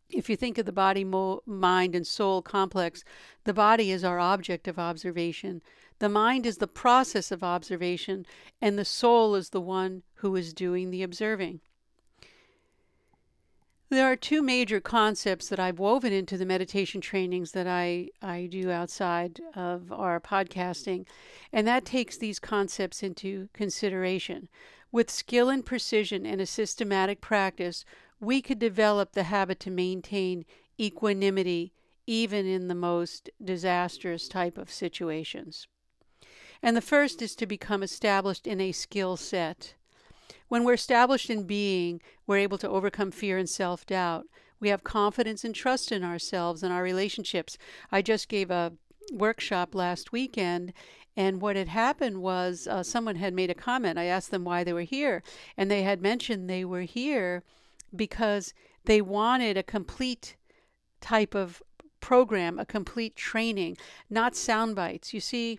If 0.09 0.29
you 0.29 0.37
think 0.37 0.59
of 0.59 0.67
the 0.67 0.73
body, 0.73 1.05
mo- 1.05 1.43
mind, 1.47 1.94
and 1.94 2.06
soul 2.06 2.43
complex, 2.43 3.03
the 3.44 3.55
body 3.55 3.91
is 3.91 4.05
our 4.05 4.19
object 4.19 4.69
of 4.69 4.79
observation. 4.79 5.62
The 6.00 6.09
mind 6.09 6.44
is 6.44 6.59
the 6.59 6.67
process 6.67 7.31
of 7.31 7.43
observation, 7.43 8.26
and 8.61 8.79
the 8.79 8.85
soul 8.85 9.35
is 9.35 9.50
the 9.50 9.61
one 9.61 10.03
who 10.17 10.37
is 10.37 10.53
doing 10.53 10.91
the 10.91 11.03
observing. 11.03 11.61
There 13.88 14.11
are 14.11 14.17
two 14.17 14.43
major 14.43 14.81
concepts 14.81 15.49
that 15.49 15.61
I've 15.61 15.79
woven 15.79 16.15
into 16.15 16.38
the 16.38 16.47
meditation 16.47 17.03
trainings 17.03 17.53
that 17.53 17.67
I, 17.67 18.08
I 18.23 18.47
do 18.50 18.70
outside 18.70 19.38
of 19.55 19.93
our 19.93 20.19
podcasting, 20.19 21.06
and 21.53 21.67
that 21.67 21.84
takes 21.84 22.17
these 22.17 22.39
concepts 22.39 23.03
into 23.03 23.51
consideration. 23.53 24.48
With 24.93 25.11
skill 25.11 25.49
and 25.49 25.65
precision 25.65 26.27
and 26.27 26.41
a 26.41 26.46
systematic 26.46 27.22
practice, 27.22 27.87
we 28.20 28.43
could 28.43 28.58
develop 28.58 29.13
the 29.13 29.25
habit 29.25 29.58
to 29.61 29.70
maintain 29.70 30.44
equanimity 30.79 31.72
even 32.06 32.46
in 32.46 32.69
the 32.69 32.75
most 32.75 33.31
disastrous 33.43 34.29
type 34.29 34.58
of 34.58 34.70
situations. 34.70 35.67
And 36.63 36.77
the 36.77 36.82
first 36.82 37.22
is 37.22 37.34
to 37.37 37.46
become 37.46 37.82
established 37.82 38.46
in 38.46 38.61
a 38.61 38.72
skill 38.72 39.17
set. 39.17 39.75
When 40.49 40.63
we're 40.63 40.75
established 40.75 41.31
in 41.31 41.44
being, 41.44 42.01
we're 42.27 42.37
able 42.37 42.58
to 42.58 42.69
overcome 42.69 43.11
fear 43.11 43.39
and 43.39 43.49
self 43.49 43.87
doubt. 43.87 44.27
We 44.61 44.69
have 44.69 44.84
confidence 44.84 45.43
and 45.43 45.55
trust 45.55 45.91
in 45.91 46.05
ourselves 46.05 46.63
and 46.63 46.72
our 46.72 46.82
relationships. 46.82 47.56
I 47.91 48.03
just 48.03 48.29
gave 48.29 48.51
a 48.51 48.72
workshop 49.11 49.75
last 49.75 50.13
weekend, 50.13 50.72
and 51.17 51.41
what 51.41 51.57
had 51.57 51.69
happened 51.69 52.23
was 52.23 52.67
uh, 52.67 52.83
someone 52.83 53.17
had 53.17 53.35
made 53.35 53.51
a 53.51 53.55
comment. 53.55 53.99
I 53.99 54.05
asked 54.05 54.31
them 54.31 54.45
why 54.45 54.65
they 54.65 54.73
were 54.73 54.83
here, 54.83 55.23
and 55.57 55.71
they 55.71 55.83
had 55.83 56.01
mentioned 56.01 56.49
they 56.49 56.65
were 56.65 56.83
here 56.83 57.43
because 57.95 58.55
they 58.85 59.03
wanted 59.03 59.57
a 59.57 59.63
complete 59.63 60.37
type 61.01 61.35
of 61.35 61.63
program, 62.01 62.59
a 62.59 62.65
complete 62.65 63.15
training, 63.15 63.77
not 64.09 64.35
sound 64.35 64.75
bites. 64.75 65.13
You 65.13 65.21
see, 65.21 65.59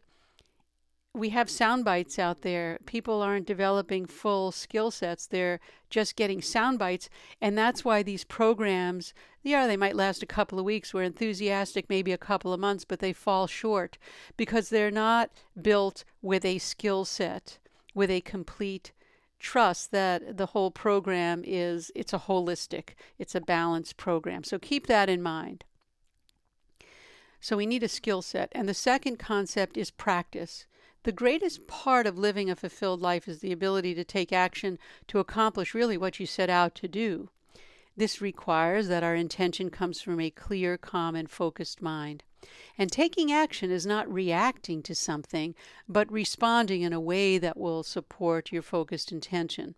we 1.16 1.30
have 1.30 1.50
sound 1.50 1.86
bites 1.86 2.18
out 2.18 2.42
there. 2.42 2.80
People 2.88 3.22
aren't 3.22 3.46
developing 3.46 4.08
full 4.08 4.52
skill 4.52 4.90
sets. 4.90 5.28
They're 5.28 5.60
just 5.92 6.16
getting 6.16 6.42
sound 6.42 6.80
bites. 6.80 7.08
And 7.40 7.56
that's 7.56 7.86
why 7.86 8.02
these 8.02 8.24
programs, 8.24 9.14
yeah, 9.44 9.68
they 9.68 9.78
might 9.78 9.96
last 9.96 10.24
a 10.24 10.28
couple 10.28 10.58
of 10.58 10.66
weeks. 10.66 10.92
We're 10.92 11.04
enthusiastic, 11.04 11.88
maybe 11.88 12.12
a 12.12 12.18
couple 12.18 12.52
of 12.52 12.60
months, 12.60 12.84
but 12.84 13.00
they 13.00 13.14
fall 13.14 13.46
short 13.46 14.00
because 14.38 14.70
they're 14.70 14.90
not 14.90 15.30
built 15.62 16.04
with 16.24 16.44
a 16.46 16.58
skill 16.58 17.06
set, 17.06 17.60
with 17.94 18.10
a 18.10 18.22
complete 18.22 18.92
trust 19.40 19.92
that 19.92 20.38
the 20.38 20.48
whole 20.48 20.72
program 20.72 21.44
is 21.46 21.92
it's 21.96 22.14
a 22.14 22.18
holistic 22.18 22.92
it's 23.20 23.36
a 23.36 23.42
balanced 23.42 23.98
program 23.98 24.42
so 24.42 24.58
keep 24.58 24.88
that 24.88 25.10
in 25.10 25.22
mind 25.22 25.66
so 27.42 27.58
we 27.58 27.66
need 27.66 27.84
a 27.84 27.90
skill 27.90 28.22
set 28.22 28.50
and 28.54 28.70
the 28.70 28.74
second 28.74 29.20
concept 29.20 29.76
is 29.76 29.92
practice 29.92 30.66
the 31.04 31.12
greatest 31.12 31.68
part 31.68 32.08
of 32.08 32.18
living 32.18 32.50
a 32.50 32.56
fulfilled 32.56 33.02
life 33.02 33.28
is 33.28 33.40
the 33.40 33.52
ability 33.52 33.94
to 33.96 34.04
take 34.04 34.32
action 34.32 34.80
to 35.08 35.20
accomplish 35.20 35.74
really 35.74 35.98
what 35.98 36.20
you 36.20 36.26
set 36.26 36.50
out 36.50 36.76
to 36.76 36.88
do. 36.88 37.30
This 37.96 38.22
requires 38.22 38.88
that 38.88 39.04
our 39.04 39.16
intention 39.16 39.70
comes 39.70 40.02
from 40.02 40.20
a 40.20 40.32
clear, 40.32 40.78
calm, 40.78 41.16
and 41.16 41.30
focused 41.30 41.82
mind. 41.82 42.24
And 42.78 42.92
taking 42.92 43.32
action 43.32 43.70
is 43.70 43.86
not 43.86 44.12
reacting 44.12 44.82
to 44.84 44.96
something, 44.96 45.56
but 45.88 46.12
responding 46.12 46.82
in 46.82 46.92
a 46.92 47.00
way 47.00 47.38
that 47.38 47.58
will 47.58 47.84
support 47.84 48.52
your 48.52 48.64
focused 48.64 49.12
intention. 49.12 49.76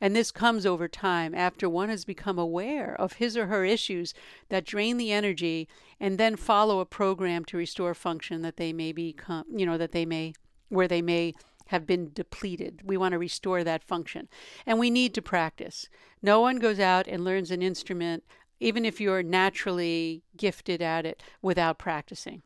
And 0.00 0.16
this 0.16 0.30
comes 0.30 0.64
over 0.66 0.88
time 0.88 1.34
after 1.34 1.68
one 1.68 1.88
has 1.88 2.04
become 2.04 2.38
aware 2.38 2.94
of 2.98 3.14
his 3.14 3.36
or 3.36 3.46
her 3.46 3.64
issues 3.64 4.14
that 4.48 4.64
drain 4.64 4.96
the 4.96 5.12
energy 5.12 5.68
and 5.98 6.16
then 6.16 6.36
follow 6.36 6.80
a 6.80 6.86
program 6.86 7.44
to 7.46 7.56
restore 7.56 7.94
function 7.94 8.42
that 8.42 8.56
they 8.56 8.72
may 8.72 8.92
become, 8.92 9.44
you 9.50 9.66
know, 9.66 9.78
that 9.78 9.92
they 9.92 10.06
may, 10.06 10.32
where 10.70 10.88
they 10.88 11.02
may 11.02 11.34
have 11.66 11.86
been 11.86 12.10
depleted. 12.12 12.80
We 12.84 12.96
want 12.96 13.12
to 13.12 13.18
restore 13.18 13.62
that 13.62 13.84
function. 13.84 14.28
And 14.66 14.78
we 14.78 14.90
need 14.90 15.14
to 15.14 15.22
practice. 15.22 15.88
No 16.20 16.40
one 16.40 16.56
goes 16.56 16.80
out 16.80 17.06
and 17.06 17.24
learns 17.24 17.52
an 17.52 17.62
instrument, 17.62 18.24
even 18.58 18.84
if 18.84 19.00
you're 19.00 19.22
naturally 19.22 20.22
gifted 20.36 20.82
at 20.82 21.06
it, 21.06 21.22
without 21.42 21.78
practicing. 21.78 22.42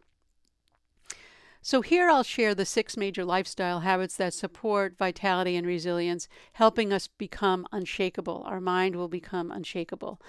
So, 1.63 1.81
here 1.81 2.11
I'll 2.11 2.23
share 2.23 2.55
the 2.55 2.67
six 2.67 2.95
major 2.95 3.25
lifestyle 3.25 3.81
habits 3.81 4.17
that 4.17 4.35
support 4.35 4.99
vitality 4.99 5.57
and 5.57 5.67
resilience, 5.67 6.29
helping 6.53 6.93
us 6.93 7.09
become 7.09 7.67
unshakable. 7.73 8.43
Our 8.47 8.61
mind 8.61 8.97
will 8.97 9.09
become 9.09 9.51
unshakable. 9.51 10.21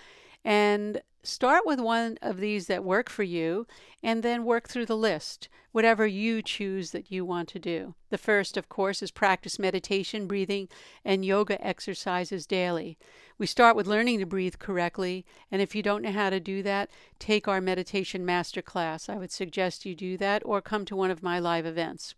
And 0.46 1.02
start 1.24 1.66
with 1.66 1.80
one 1.80 2.20
of 2.22 2.38
these 2.38 2.68
that 2.68 2.84
work 2.84 3.10
for 3.10 3.24
you 3.24 3.66
and 4.04 4.22
then 4.22 4.46
work 4.46 4.70
through 4.70 4.86
the 4.86 4.96
list, 4.96 5.50
whatever 5.72 6.06
you 6.06 6.44
choose 6.44 6.92
that 6.92 7.12
you 7.12 7.26
want 7.26 7.50
to 7.50 7.58
do. 7.58 7.96
The 8.12 8.20
first, 8.20 8.56
of 8.56 8.70
course, 8.70 9.02
is 9.02 9.10
practice 9.10 9.58
meditation, 9.58 10.28
breathing, 10.28 10.70
and 11.04 11.26
yoga 11.26 11.60
exercises 11.66 12.46
daily. 12.46 12.96
We 13.40 13.48
start 13.48 13.76
with 13.76 13.88
learning 13.88 14.20
to 14.20 14.28
breathe 14.28 14.60
correctly, 14.60 15.26
and 15.52 15.64
if 15.64 15.74
you 15.74 15.82
don't 15.82 16.04
know 16.04 16.12
how 16.12 16.30
to 16.30 16.40
do 16.40 16.62
that, 16.62 16.92
take 17.18 17.48
our 17.48 17.60
meditation 17.60 18.24
master 18.24 18.62
class. 18.62 19.10
I 19.10 19.16
would 19.16 19.32
suggest 19.32 19.84
you 19.84 19.96
do 19.96 20.18
that 20.18 20.44
or 20.46 20.62
come 20.62 20.86
to 20.86 20.96
one 20.96 21.10
of 21.10 21.24
my 21.24 21.40
live 21.40 21.66
events. 21.66 22.14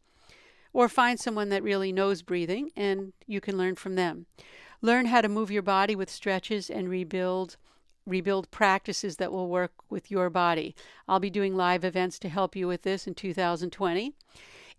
Or 0.74 0.90
find 0.90 1.18
someone 1.18 1.48
that 1.50 1.64
really 1.64 1.94
knows 1.94 2.22
breathing 2.22 2.72
and 2.76 3.14
you 3.26 3.40
can 3.40 3.58
learn 3.58 3.76
from 3.76 3.96
them. 3.96 4.26
Learn 4.82 5.06
how 5.06 5.22
to 5.22 5.30
move 5.30 5.50
your 5.50 5.64
body 5.64 5.96
with 5.96 6.10
stretches 6.10 6.70
and 6.70 6.90
rebuild 6.90 7.56
rebuild 8.08 8.50
practices 8.50 9.18
that 9.18 9.32
will 9.32 9.50
work 9.50 9.74
with 9.90 10.10
your 10.10 10.30
body. 10.30 10.76
I'll 11.08 11.20
be 11.20 11.30
doing 11.30 11.56
live 11.56 11.84
events 11.84 12.18
to 12.20 12.30
help 12.30 12.56
you 12.56 12.68
with 12.68 12.84
this 12.84 13.06
in 13.06 13.14
2020. 13.14 14.14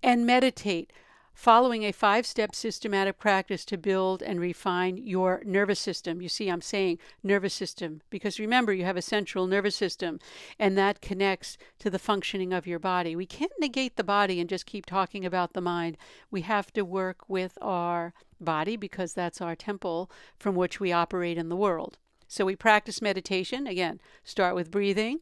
And 0.03 0.27
meditate, 0.27 0.93
following 1.35 1.85
a 1.85 1.93
five 1.93 2.27
step 2.27 2.53
systematic 2.53 3.19
practice 3.19 3.65
to 3.65 3.77
build 3.77 4.23
and 4.23 4.41
refine 4.41 4.97
your 4.97 5.43
nervous 5.45 5.79
system. 5.79 6.21
You 6.21 6.29
see, 6.29 6.49
I'm 6.49 6.61
saying 6.61 6.99
nervous 7.23 7.55
system 7.55 8.03
because 8.11 8.41
remember, 8.41 8.73
you 8.73 8.85
have 8.85 8.97
a 8.97 9.03
central 9.03 9.47
nervous 9.47 9.77
system 9.77 10.19
and 10.59 10.77
that 10.77 11.01
connects 11.01 11.57
to 11.79 11.91
the 11.91 11.99
functioning 11.99 12.53
of 12.53 12.67
your 12.67 12.81
body. 12.81 13.15
We 13.15 13.27
can't 13.27 13.53
negate 13.61 13.97
the 13.97 14.03
body 14.03 14.41
and 14.41 14.49
just 14.49 14.67
keep 14.67 14.85
talking 14.85 15.25
about 15.25 15.53
the 15.53 15.61
mind. 15.61 15.97
We 16.29 16.41
have 16.41 16.73
to 16.73 16.83
work 16.83 17.29
with 17.29 17.57
our 17.61 18.15
body 18.41 18.77
because 18.77 19.13
that's 19.13 19.41
our 19.41 19.55
temple 19.55 20.11
from 20.39 20.55
which 20.55 20.81
we 20.81 20.93
operate 20.93 21.39
in 21.39 21.49
the 21.49 21.57
world. 21.57 21.99
So 22.29 22.45
we 22.45 22.55
practice 22.55 23.01
meditation. 23.01 23.67
Again, 23.67 24.01
start 24.23 24.55
with 24.55 24.71
breathing, 24.71 25.21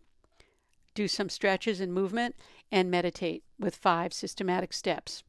do 0.94 1.06
some 1.06 1.28
stretches 1.28 1.80
and 1.80 1.94
movement, 1.94 2.34
and 2.72 2.90
meditate 2.90 3.44
with 3.58 3.76
five 3.76 4.12
systematic 4.12 4.72
steps. 4.72 5.22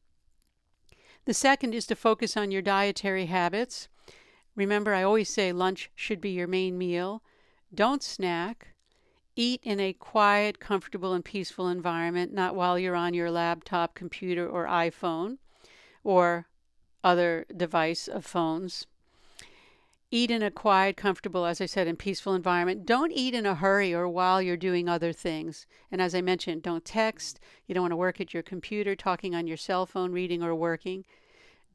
The 1.25 1.36
second 1.36 1.75
is 1.75 1.86
to 1.88 1.96
focus 1.96 2.36
on 2.36 2.51
your 2.51 2.62
dietary 2.63 3.27
habits. 3.27 3.89
Remember, 4.55 4.93
I 4.93 5.03
always 5.03 5.29
say 5.29 5.51
lunch 5.51 5.91
should 5.93 6.19
be 6.19 6.31
your 6.31 6.48
main 6.48 6.77
meal. 6.77 7.22
Don't 7.74 8.01
snack. 8.01 8.69
Eat 9.36 9.60
in 9.62 9.79
a 9.79 9.93
quiet, 9.93 10.60
comfortable, 10.60 11.13
and 11.13 11.24
peaceful 11.24 11.67
environment, 11.67 12.34
not 12.34 12.55
while 12.55 12.79
you're 12.79 12.96
on 12.96 13.13
your 13.13 13.29
laptop, 13.29 13.93
computer, 13.93 14.50
or 14.50 14.65
iPhone 14.65 15.38
or 16.03 16.48
other 17.03 17.46
device 17.55 18.07
of 18.07 18.25
phones. 18.25 18.88
Eat 20.09 20.31
in 20.31 20.41
a 20.41 20.49
quiet, 20.49 20.95
comfortable, 20.95 21.45
as 21.45 21.59
I 21.59 21.65
said, 21.65 21.85
and 21.85 21.99
peaceful 21.99 22.33
environment. 22.33 22.85
Don't 22.85 23.11
eat 23.11 23.33
in 23.33 23.45
a 23.45 23.55
hurry 23.55 23.93
or 23.93 24.07
while 24.07 24.41
you're 24.41 24.55
doing 24.55 24.87
other 24.87 25.11
things. 25.11 25.67
And 25.91 26.01
as 26.01 26.15
I 26.15 26.21
mentioned, 26.21 26.63
don't 26.63 26.85
text. 26.85 27.41
You 27.65 27.75
don't 27.75 27.83
want 27.83 27.91
to 27.91 27.97
work 27.97 28.21
at 28.21 28.33
your 28.33 28.43
computer, 28.43 28.95
talking 28.95 29.35
on 29.35 29.47
your 29.47 29.57
cell 29.57 29.85
phone, 29.85 30.13
reading 30.13 30.41
or 30.41 30.55
working. 30.55 31.03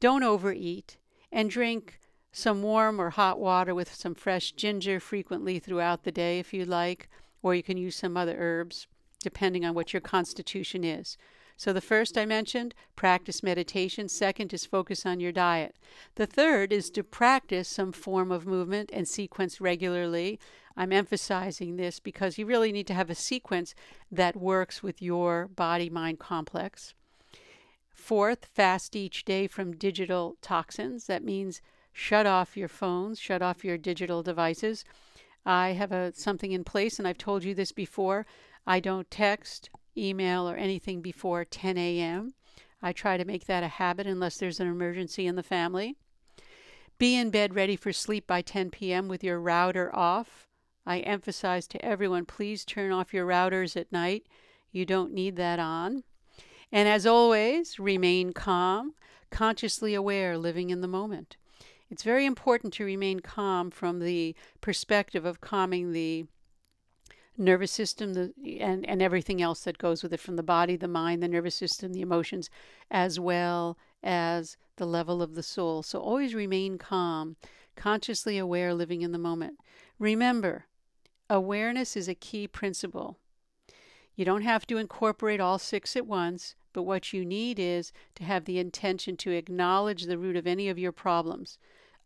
Don't 0.00 0.22
overeat. 0.22 0.96
And 1.30 1.50
drink 1.50 1.98
some 2.32 2.62
warm 2.62 2.98
or 3.00 3.10
hot 3.10 3.38
water 3.38 3.74
with 3.74 3.94
some 3.94 4.14
fresh 4.14 4.52
ginger 4.52 4.98
frequently 4.98 5.58
throughout 5.58 6.04
the 6.04 6.12
day 6.12 6.38
if 6.38 6.54
you 6.54 6.64
like, 6.64 7.10
or 7.42 7.54
you 7.54 7.62
can 7.62 7.76
use 7.76 7.96
some 7.96 8.16
other 8.16 8.36
herbs, 8.38 8.86
depending 9.20 9.64
on 9.66 9.74
what 9.74 9.92
your 9.92 10.00
constitution 10.00 10.84
is. 10.84 11.18
So 11.62 11.72
the 11.72 11.80
first 11.80 12.18
I 12.18 12.26
mentioned, 12.26 12.74
practice 12.96 13.40
meditation. 13.40 14.08
Second 14.08 14.52
is 14.52 14.66
focus 14.66 15.06
on 15.06 15.20
your 15.20 15.30
diet. 15.30 15.76
The 16.16 16.26
third 16.26 16.72
is 16.72 16.90
to 16.90 17.04
practice 17.04 17.68
some 17.68 17.92
form 17.92 18.32
of 18.32 18.48
movement 18.48 18.90
and 18.92 19.06
sequence 19.06 19.60
regularly. 19.60 20.40
I'm 20.76 20.90
emphasizing 20.90 21.76
this 21.76 22.00
because 22.00 22.36
you 22.36 22.46
really 22.46 22.72
need 22.72 22.88
to 22.88 22.94
have 22.94 23.10
a 23.10 23.14
sequence 23.14 23.76
that 24.10 24.34
works 24.34 24.82
with 24.82 25.00
your 25.00 25.46
body 25.46 25.88
mind 25.88 26.18
complex. 26.18 26.94
Fourth, 27.94 28.46
fast 28.46 28.96
each 28.96 29.24
day 29.24 29.46
from 29.46 29.76
digital 29.76 30.34
toxins. 30.42 31.06
That 31.06 31.22
means 31.22 31.62
shut 31.92 32.26
off 32.26 32.56
your 32.56 32.66
phones, 32.66 33.20
shut 33.20 33.40
off 33.40 33.64
your 33.64 33.78
digital 33.78 34.24
devices. 34.24 34.84
I 35.46 35.74
have 35.74 35.92
a 35.92 36.12
something 36.12 36.50
in 36.50 36.64
place 36.64 36.98
and 36.98 37.06
I've 37.06 37.18
told 37.18 37.44
you 37.44 37.54
this 37.54 37.70
before. 37.70 38.26
I 38.66 38.80
don't 38.80 39.08
text, 39.12 39.70
email 39.96 40.48
or 40.48 40.56
anything 40.56 41.00
before 41.02 41.44
10 41.44 41.76
a.m. 41.78 42.34
I 42.82 42.92
try 42.92 43.16
to 43.16 43.24
make 43.24 43.46
that 43.46 43.62
a 43.62 43.68
habit 43.68 44.06
unless 44.06 44.38
there's 44.38 44.60
an 44.60 44.66
emergency 44.66 45.26
in 45.26 45.36
the 45.36 45.42
family. 45.42 45.96
Be 46.98 47.16
in 47.16 47.30
bed 47.30 47.54
ready 47.54 47.76
for 47.76 47.92
sleep 47.92 48.26
by 48.26 48.42
10 48.42 48.70
p.m. 48.70 49.08
with 49.08 49.24
your 49.24 49.40
router 49.40 49.94
off. 49.94 50.48
I 50.84 51.00
emphasize 51.00 51.66
to 51.68 51.84
everyone 51.84 52.26
please 52.26 52.64
turn 52.64 52.92
off 52.92 53.14
your 53.14 53.26
routers 53.26 53.76
at 53.76 53.92
night. 53.92 54.26
You 54.72 54.84
don't 54.84 55.12
need 55.12 55.36
that 55.36 55.58
on. 55.58 56.02
And 56.72 56.88
as 56.88 57.06
always, 57.06 57.78
remain 57.78 58.32
calm, 58.32 58.94
consciously 59.30 59.94
aware, 59.94 60.38
living 60.38 60.70
in 60.70 60.80
the 60.80 60.88
moment. 60.88 61.36
It's 61.90 62.02
very 62.02 62.24
important 62.24 62.72
to 62.74 62.84
remain 62.84 63.20
calm 63.20 63.70
from 63.70 63.98
the 63.98 64.34
perspective 64.60 65.26
of 65.26 65.42
calming 65.42 65.92
the 65.92 66.24
nervous 67.38 67.72
system 67.72 68.14
the, 68.14 68.32
and, 68.60 68.86
and 68.86 69.00
everything 69.02 69.40
else 69.40 69.64
that 69.64 69.78
goes 69.78 70.02
with 70.02 70.12
it 70.12 70.20
from 70.20 70.36
the 70.36 70.42
body, 70.42 70.76
the 70.76 70.88
mind, 70.88 71.22
the 71.22 71.28
nervous 71.28 71.54
system, 71.54 71.92
the 71.92 72.02
emotions, 72.02 72.50
as 72.90 73.18
well 73.18 73.78
as 74.02 74.56
the 74.76 74.86
level 74.86 75.22
of 75.22 75.34
the 75.34 75.42
soul. 75.42 75.82
So 75.82 76.00
always 76.00 76.34
remain 76.34 76.78
calm, 76.78 77.36
consciously 77.76 78.38
aware, 78.38 78.74
living 78.74 79.02
in 79.02 79.12
the 79.12 79.18
moment. 79.18 79.58
Remember, 79.98 80.66
awareness 81.30 81.96
is 81.96 82.08
a 82.08 82.14
key 82.14 82.46
principle. 82.46 83.18
You 84.14 84.24
don't 84.24 84.42
have 84.42 84.66
to 84.66 84.76
incorporate 84.76 85.40
all 85.40 85.58
six 85.58 85.96
at 85.96 86.06
once, 86.06 86.54
but 86.72 86.82
what 86.82 87.12
you 87.12 87.24
need 87.24 87.58
is 87.58 87.92
to 88.16 88.24
have 88.24 88.44
the 88.44 88.58
intention 88.58 89.16
to 89.18 89.30
acknowledge 89.30 90.04
the 90.04 90.18
root 90.18 90.36
of 90.36 90.46
any 90.46 90.68
of 90.68 90.78
your 90.78 90.92
problems. 90.92 91.58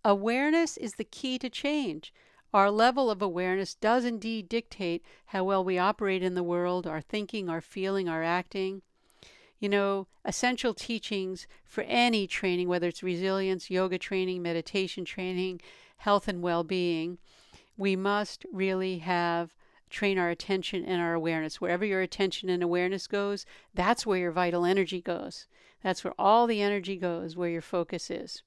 Awareness 0.05 0.77
is 0.77 0.95
the 0.95 1.05
key 1.05 1.39
to 1.39 1.51
change. 1.51 2.13
Our 2.55 2.71
level 2.71 3.11
of 3.11 3.21
awareness 3.21 3.75
does 3.75 4.05
indeed 4.05 4.49
dictate 4.49 5.05
how 5.27 5.45
well 5.45 5.65
we 5.65 5.79
operate 5.79 6.23
in 6.23 6.35
the 6.35 6.43
world, 6.43 6.87
our 6.87 7.01
thinking, 7.01 7.49
our 7.49 7.61
feeling, 7.61 8.09
our 8.09 8.23
acting. 8.23 8.83
You 9.59 9.69
know, 9.69 10.07
essential 10.25 10.75
teachings 10.75 11.47
for 11.65 11.85
any 11.85 12.27
training, 12.27 12.69
whether 12.69 12.89
it's 12.89 13.03
resilience, 13.03 13.71
yoga 13.71 13.99
training, 13.99 14.43
meditation 14.43 15.05
training, 15.05 15.61
health 15.99 16.29
and 16.29 16.43
well 16.43 16.63
being, 16.63 17.19
we 17.77 17.97
must 17.97 18.45
really 18.53 18.99
have 18.99 19.55
train 19.89 20.19
our 20.19 20.31
attention 20.31 20.85
and 20.85 21.01
our 21.01 21.15
awareness. 21.15 21.61
Wherever 21.61 21.85
your 21.85 22.01
attention 22.01 22.49
and 22.49 22.63
awareness 22.63 23.07
goes, 23.07 23.47
that's 23.75 24.07
where 24.07 24.19
your 24.19 24.33
vital 24.33 24.65
energy 24.65 25.01
goes. 25.01 25.47
That's 25.83 26.03
where 26.05 26.15
all 26.19 26.47
the 26.47 26.63
energy 26.63 26.97
goes, 26.97 27.37
where 27.37 27.51
your 27.51 27.63
focus 27.63 28.11
is. 28.11 28.43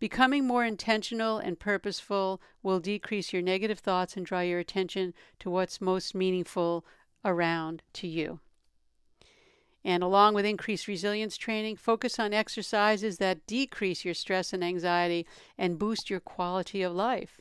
Becoming 0.00 0.46
more 0.46 0.64
intentional 0.64 1.36
and 1.36 1.60
purposeful 1.60 2.40
will 2.62 2.80
decrease 2.80 3.34
your 3.34 3.42
negative 3.42 3.78
thoughts 3.78 4.16
and 4.16 4.24
draw 4.24 4.40
your 4.40 4.58
attention 4.58 5.12
to 5.40 5.50
what's 5.50 5.80
most 5.80 6.14
meaningful 6.14 6.86
around 7.22 7.82
to 7.92 8.08
you. 8.08 8.40
And 9.84 10.02
along 10.02 10.34
with 10.34 10.46
increased 10.46 10.88
resilience 10.88 11.36
training, 11.36 11.76
focus 11.76 12.18
on 12.18 12.32
exercises 12.32 13.18
that 13.18 13.46
decrease 13.46 14.02
your 14.02 14.14
stress 14.14 14.54
and 14.54 14.64
anxiety 14.64 15.26
and 15.58 15.78
boost 15.78 16.08
your 16.08 16.20
quality 16.20 16.80
of 16.80 16.94
life. 16.94 17.38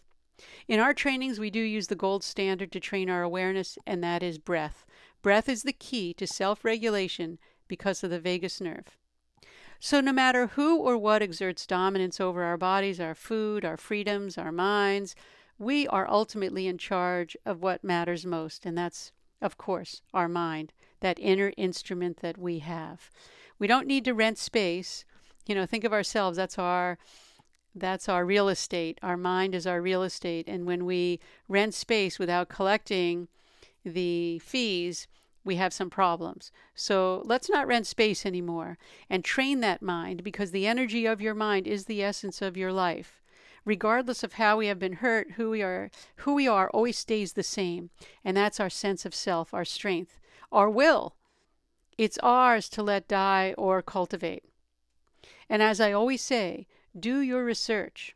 In 0.67 0.81
our 0.81 0.93
trainings, 0.93 1.39
we 1.39 1.49
do 1.49 1.61
use 1.61 1.87
the 1.87 1.95
gold 1.95 2.25
standard 2.25 2.73
to 2.73 2.79
train 2.79 3.09
our 3.09 3.23
awareness, 3.23 3.77
and 3.87 4.03
that 4.03 4.21
is 4.21 4.37
breath. 4.37 4.85
Breath 5.21 5.47
is 5.47 5.63
the 5.63 5.73
key 5.73 6.13
to 6.15 6.27
self 6.27 6.65
regulation 6.65 7.39
because 7.69 8.03
of 8.03 8.09
the 8.09 8.19
vagus 8.19 8.59
nerve. 8.59 8.98
So, 9.79 10.01
no 10.01 10.11
matter 10.11 10.47
who 10.47 10.77
or 10.77 10.97
what 10.97 11.21
exerts 11.21 11.65
dominance 11.65 12.19
over 12.19 12.43
our 12.43 12.57
bodies, 12.57 12.99
our 12.99 13.15
food, 13.15 13.63
our 13.63 13.77
freedoms, 13.77 14.37
our 14.37 14.51
minds, 14.51 15.15
we 15.57 15.87
are 15.87 16.09
ultimately 16.09 16.67
in 16.67 16.77
charge 16.77 17.37
of 17.45 17.61
what 17.61 17.83
matters 17.83 18.25
most, 18.25 18.65
and 18.65 18.77
that's, 18.77 19.11
of 19.41 19.57
course, 19.57 20.01
our 20.13 20.27
mind, 20.27 20.73
that 20.99 21.17
inner 21.19 21.53
instrument 21.55 22.17
that 22.21 22.37
we 22.37 22.59
have. 22.59 23.09
We 23.57 23.67
don't 23.67 23.87
need 23.87 24.05
to 24.05 24.13
rent 24.13 24.37
space. 24.37 25.05
You 25.47 25.55
know, 25.55 25.65
think 25.65 25.83
of 25.83 25.93
ourselves, 25.93 26.37
that's 26.37 26.59
our 26.59 26.97
That's 27.75 28.09
our 28.09 28.25
real 28.25 28.49
estate. 28.49 28.99
Our 29.01 29.15
mind 29.15 29.53
is 29.53 29.67
our 29.67 29.81
real 29.81 30.03
estate. 30.03 30.47
And 30.47 30.65
when 30.65 30.85
we 30.85 31.19
rent 31.47 31.73
space 31.73 32.19
without 32.19 32.49
collecting 32.49 33.27
the 33.85 34.39
fees, 34.39 35.07
we 35.43 35.55
have 35.55 35.73
some 35.73 35.89
problems. 35.89 36.51
So 36.75 37.21
let's 37.25 37.49
not 37.49 37.67
rent 37.67 37.87
space 37.87 38.25
anymore 38.25 38.77
and 39.09 39.23
train 39.23 39.61
that 39.61 39.81
mind 39.81 40.23
because 40.23 40.51
the 40.51 40.67
energy 40.67 41.05
of 41.05 41.21
your 41.21 41.33
mind 41.33 41.67
is 41.67 41.85
the 41.85 42.03
essence 42.03 42.41
of 42.41 42.57
your 42.57 42.73
life. 42.73 43.21
Regardless 43.65 44.23
of 44.23 44.33
how 44.33 44.57
we 44.57 44.67
have 44.67 44.79
been 44.79 44.93
hurt, 44.93 45.31
who 45.31 45.49
we 45.49 45.61
are, 45.61 45.91
who 46.17 46.33
we 46.33 46.47
are 46.47 46.69
always 46.69 46.97
stays 46.97 47.33
the 47.33 47.43
same, 47.43 47.89
and 48.23 48.35
that's 48.35 48.59
our 48.59 48.69
sense 48.69 49.05
of 49.05 49.13
self, 49.13 49.53
our 49.53 49.65
strength, 49.65 50.19
our 50.51 50.69
will. 50.69 51.15
It's 51.97 52.17
ours 52.23 52.69
to 52.69 52.83
let 52.83 53.07
die 53.07 53.53
or 53.57 53.81
cultivate. 53.81 54.43
And 55.49 55.61
as 55.61 55.81
I 55.81 55.91
always 55.91 56.21
say, 56.21 56.67
do 56.97 57.19
your 57.19 57.43
research. 57.43 58.15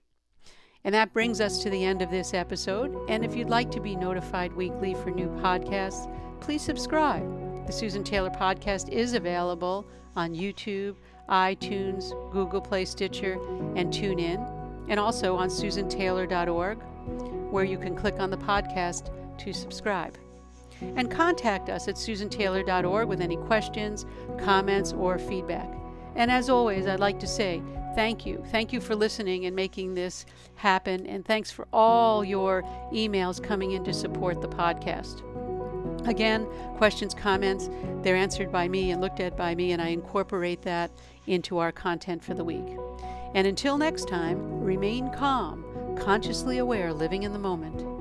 And 0.83 0.93
that 0.93 1.13
brings 1.13 1.39
us 1.39 1.61
to 1.63 1.69
the 1.69 1.85
end 1.85 2.01
of 2.01 2.11
this 2.11 2.33
episode. 2.33 2.97
And 3.09 3.23
if 3.23 3.35
you'd 3.35 3.49
like 3.49 3.71
to 3.71 3.79
be 3.79 3.95
notified 3.95 4.53
weekly 4.53 4.93
for 4.93 5.11
new 5.11 5.27
podcasts, 5.41 6.09
please 6.43 6.61
subscribe. 6.61 7.23
The 7.65 7.71
Susan 7.71 8.03
Taylor 8.03 8.29
Podcast 8.29 8.89
is 8.89 9.13
available 9.13 9.87
on 10.17 10.35
YouTube, 10.35 10.95
iTunes, 11.29 12.11
Google 12.33 12.59
Play 12.59 12.83
Stitcher, 12.83 13.35
and 13.77 13.91
TuneIn, 13.93 14.85
and 14.89 14.99
also 14.99 15.37
on 15.37 15.47
susantaylor.org, 15.47 16.77
where 17.49 17.63
you 17.63 17.77
can 17.77 17.95
click 17.95 18.19
on 18.19 18.29
the 18.29 18.37
podcast 18.37 19.09
to 19.39 19.53
subscribe. 19.53 20.17
And 20.97 21.09
contact 21.09 21.69
us 21.69 21.87
at 21.87 21.95
susantaylor.org 21.95 23.07
with 23.07 23.21
any 23.21 23.37
questions, 23.37 24.05
comments, 24.37 24.91
or 24.91 25.17
feedback. 25.17 25.69
And 26.17 26.29
as 26.29 26.49
always, 26.49 26.87
I'd 26.87 26.99
like 26.99 27.19
to 27.19 27.27
say 27.27 27.63
thank 27.95 28.25
you. 28.25 28.43
Thank 28.51 28.73
you 28.73 28.81
for 28.81 28.95
listening 28.95 29.45
and 29.45 29.55
making 29.55 29.93
this 29.93 30.25
happen. 30.55 31.05
And 31.07 31.23
thanks 31.23 31.51
for 31.51 31.67
all 31.71 32.25
your 32.25 32.63
emails 32.91 33.41
coming 33.41 33.71
in 33.71 33.85
to 33.85 33.93
support 33.93 34.41
the 34.41 34.49
podcast. 34.49 35.21
Again, 36.05 36.47
questions, 36.77 37.13
comments, 37.13 37.69
they're 38.01 38.15
answered 38.15 38.51
by 38.51 38.67
me 38.67 38.91
and 38.91 39.01
looked 39.01 39.19
at 39.19 39.37
by 39.37 39.55
me, 39.55 39.71
and 39.71 39.81
I 39.81 39.87
incorporate 39.87 40.61
that 40.63 40.91
into 41.27 41.57
our 41.59 41.71
content 41.71 42.23
for 42.23 42.33
the 42.33 42.43
week. 42.43 42.77
And 43.33 43.47
until 43.47 43.77
next 43.77 44.07
time, 44.07 44.61
remain 44.61 45.11
calm, 45.11 45.63
consciously 45.99 46.57
aware, 46.57 46.93
living 46.93 47.23
in 47.23 47.33
the 47.33 47.39
moment. 47.39 47.92